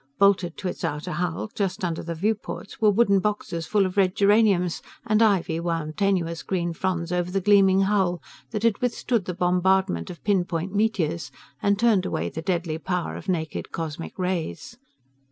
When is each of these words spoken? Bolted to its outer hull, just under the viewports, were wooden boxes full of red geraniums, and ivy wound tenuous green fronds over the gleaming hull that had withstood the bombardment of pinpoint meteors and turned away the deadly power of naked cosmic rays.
Bolted 0.17 0.57
to 0.57 0.67
its 0.67 0.83
outer 0.83 1.11
hull, 1.11 1.51
just 1.53 1.83
under 1.85 2.01
the 2.01 2.15
viewports, 2.15 2.81
were 2.81 2.89
wooden 2.89 3.19
boxes 3.19 3.67
full 3.67 3.85
of 3.85 3.97
red 3.97 4.15
geraniums, 4.15 4.81
and 5.05 5.21
ivy 5.21 5.59
wound 5.59 5.95
tenuous 5.95 6.41
green 6.41 6.73
fronds 6.73 7.11
over 7.11 7.29
the 7.29 7.39
gleaming 7.39 7.81
hull 7.81 8.19
that 8.49 8.63
had 8.63 8.79
withstood 8.79 9.25
the 9.25 9.35
bombardment 9.35 10.09
of 10.09 10.23
pinpoint 10.23 10.73
meteors 10.73 11.31
and 11.61 11.77
turned 11.77 12.07
away 12.07 12.29
the 12.29 12.41
deadly 12.41 12.79
power 12.79 13.15
of 13.15 13.29
naked 13.29 13.71
cosmic 13.71 14.17
rays. 14.17 14.75